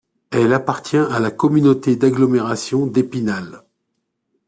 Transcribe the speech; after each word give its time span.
Elle 0.31 0.51
appartient 0.53 0.97
à 0.97 1.19
la 1.19 1.29
communauté 1.29 1.95
d'agglomération 1.95 2.87
d'Épinal. 2.87 3.61